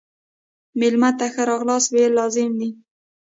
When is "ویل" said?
1.89-2.13